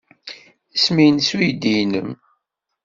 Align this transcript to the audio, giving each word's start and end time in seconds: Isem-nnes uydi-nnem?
Isem-nnes 0.75 1.29
uydi-nnem? 1.37 2.11